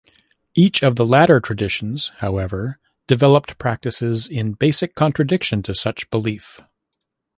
Each 0.55 0.81
of 0.81 0.95
the 0.95 1.05
latter 1.05 1.39
traditions, 1.39 2.09
however, 2.17 2.79
developed 3.05 3.59
practices 3.59 4.27
in 4.27 4.53
basic 4.53 4.95
contradiction 4.95 5.61
to 5.61 5.75
such 5.75 6.09
belief. 6.09 6.59